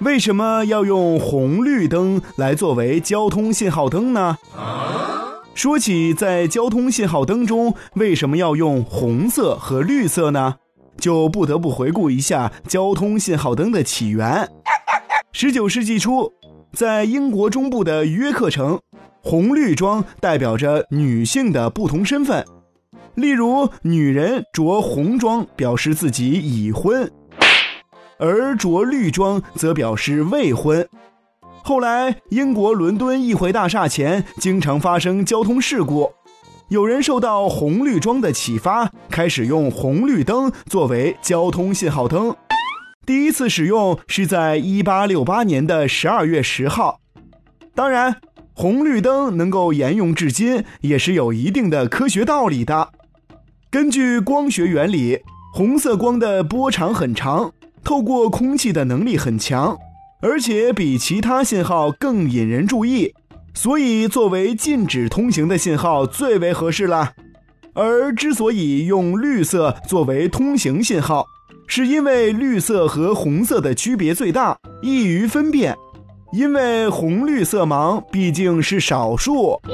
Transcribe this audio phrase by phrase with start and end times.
[0.00, 4.36] 为什么要用红绿灯来作为交通信号灯呢？
[5.54, 10.56] 说起在交通信号灯中为什么要用红色和绿色呢？
[10.98, 14.48] 就不得不回顾一下交通信号灯的起源。
[15.32, 16.32] 十九世纪初，
[16.72, 18.78] 在英国中部的约克城，
[19.22, 22.44] 红绿装代表着女性的不同身份。
[23.16, 27.10] 例如，女人着红装表示自己已婚，
[28.18, 30.86] 而着绿装则表示未婚。
[31.64, 36.12] 后来，英国伦敦议会大厦前经常发生交通事故，
[36.68, 42.36] 有人受到红绿装的启发，开始用红绿灯作为交通信号灯。
[43.06, 47.00] 第一次使用是在1868年的12月10号。
[47.74, 48.16] 当然，
[48.52, 52.90] 红绿灯能够沿用至今，也是有一定的科学道理的。
[53.76, 55.20] 根据光学原理，
[55.52, 57.52] 红色光的波长很长，
[57.84, 59.76] 透过空气的能力很强，
[60.22, 63.12] 而且比其他信号更引人注意，
[63.52, 67.12] 所以作为禁止通行的信号最为合适了。
[67.74, 71.26] 而之所以用绿色作为通行信号，
[71.66, 75.76] 是因为绿色和红色的区别最大，易于分辨。
[76.32, 79.60] 因为红绿色盲毕竟是少数。